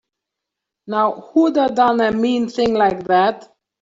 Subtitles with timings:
[0.87, 3.55] Now who'da done a mean thing like that?